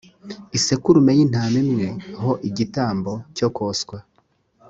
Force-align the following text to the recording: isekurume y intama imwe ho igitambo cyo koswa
isekurume 0.57 1.11
y 1.17 1.21
intama 1.25 1.57
imwe 1.63 1.87
ho 2.21 2.31
igitambo 2.49 3.11
cyo 3.35 3.47
koswa 3.55 3.97